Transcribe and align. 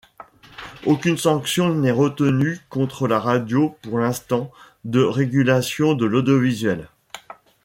Aucune 0.87 1.19
sanction 1.19 1.75
n'est 1.75 1.91
retenue 1.91 2.57
contre 2.69 3.07
la 3.07 3.19
radio 3.19 3.77
par 3.83 3.99
l'instance 3.99 4.47
de 4.83 5.03
régulation 5.03 5.93
de 5.93 6.07
l'audiovisuel. 6.07 6.89